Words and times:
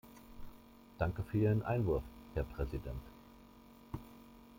Danke 0.97 1.21
für 1.21 1.37
Ihren 1.37 1.61
Einwurf, 1.61 2.01
Herr 2.33 2.43
Präsident. 2.43 3.03